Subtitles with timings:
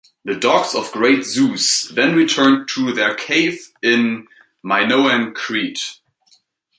[0.25, 4.25] "The dogs of great Zeus" then returned to their "cave in
[4.63, 5.99] Minoan Crete".